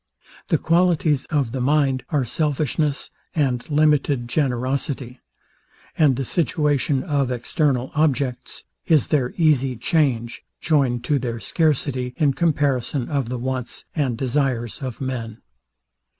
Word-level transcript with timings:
The 0.47 0.57
qualities 0.57 1.27
of 1.27 1.51
the 1.51 1.61
mind 1.61 2.03
are 2.09 2.25
selfishness 2.25 3.11
and 3.35 3.69
limited 3.69 4.27
generosity: 4.27 5.19
And 5.95 6.15
the 6.15 6.25
situation 6.25 7.03
of 7.03 7.29
external 7.31 7.91
objects 7.93 8.63
is 8.87 9.09
their 9.09 9.31
easy 9.37 9.75
change, 9.75 10.41
joined 10.59 11.03
to 11.03 11.19
their 11.19 11.39
scarcity 11.39 12.15
in 12.17 12.33
comparison 12.33 13.09
of 13.09 13.29
the 13.29 13.37
wants 13.37 13.85
and 13.95 14.17
desires 14.17 14.81
of 14.81 15.01
men. 15.01 15.39